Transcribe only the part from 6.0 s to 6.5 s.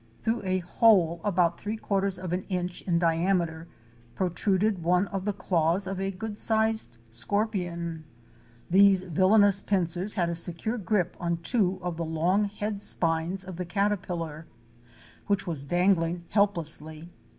a good